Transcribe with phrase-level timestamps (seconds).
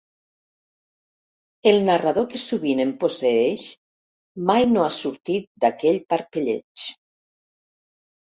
[1.71, 3.65] El narrador que sovint em posseeix
[4.51, 6.87] mai no ha sortit d'aquell parpelleig.